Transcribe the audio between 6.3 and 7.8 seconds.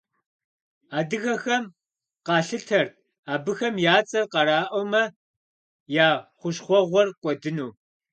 хущхъуэгъуэр кӏуэдыну.